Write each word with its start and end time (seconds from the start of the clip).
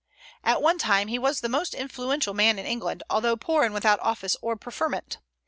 At 0.43 0.63
one 0.63 0.79
time 0.79 1.09
he 1.09 1.19
was 1.19 1.41
the 1.41 1.47
most 1.47 1.75
influential 1.75 2.33
man 2.33 2.57
in 2.57 2.65
England, 2.65 3.03
although 3.07 3.37
poor 3.37 3.63
and 3.63 3.71
without 3.71 3.99
office 3.99 4.35
or 4.41 4.55
preferment. 4.55 5.19